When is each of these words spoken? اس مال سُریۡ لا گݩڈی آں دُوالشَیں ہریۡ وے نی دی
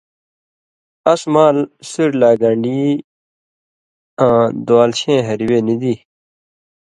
اس 1.11 1.21
مال 1.33 1.57
سُریۡ 1.89 2.17
لا 2.19 2.31
گݩڈی 2.41 2.79
آں 4.25 4.43
دُوالشَیں 4.65 5.25
ہریۡ 5.27 5.47
وے 5.49 5.59
نی 5.65 5.75
دی 5.81 5.93